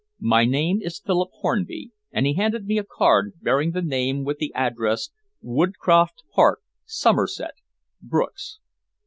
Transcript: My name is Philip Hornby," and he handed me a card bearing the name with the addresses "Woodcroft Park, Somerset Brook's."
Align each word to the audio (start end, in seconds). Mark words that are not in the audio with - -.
My 0.23 0.45
name 0.45 0.81
is 0.81 0.99
Philip 0.99 1.29
Hornby," 1.31 1.91
and 2.11 2.25
he 2.25 2.33
handed 2.33 2.65
me 2.65 2.79
a 2.79 2.83
card 2.83 3.33
bearing 3.39 3.69
the 3.73 3.83
name 3.83 4.23
with 4.23 4.39
the 4.39 4.51
addresses 4.55 5.11
"Woodcroft 5.43 6.23
Park, 6.33 6.61
Somerset 6.85 7.53
Brook's." 8.01 8.57